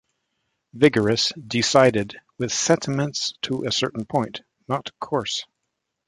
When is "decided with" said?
1.35-2.51